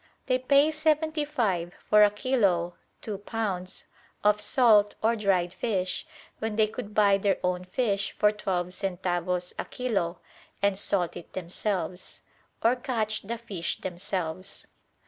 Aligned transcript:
They 0.25 0.39
pay 0.39 0.71
seventy 0.71 1.25
five 1.25 1.73
for 1.87 2.03
a 2.03 2.09
kilo 2.09 2.73
(two 3.03 3.19
pounds) 3.19 3.85
of 4.23 4.41
salt 4.41 4.95
or 5.03 5.15
dried 5.15 5.53
fish, 5.53 6.07
when 6.39 6.55
they 6.55 6.65
could 6.65 6.95
buy 6.95 7.19
their 7.19 7.37
own 7.43 7.65
fish 7.65 8.11
for 8.17 8.31
twelve 8.31 8.69
centavos 8.73 9.53
a 9.59 9.65
kilo 9.65 10.17
and 10.59 10.75
salt 10.79 11.15
it 11.17 11.33
themselves: 11.33 12.23
or 12.63 12.75
catch 12.75 13.21
the 13.21 13.37
fish 13.37 13.79
themselves. 13.81 14.65